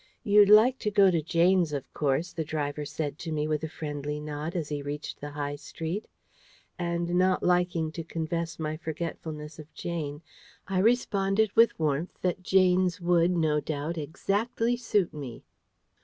[0.23, 3.69] "You'd like to go to Jane's, of course," the driver said to me with a
[3.69, 6.07] friendly nod as he reached the High Street:
[6.79, 10.23] and not liking to confess my forgetfulness of Jane,
[10.67, 15.43] I responded with warmth that Jane's would, no doubt, exactly suit me.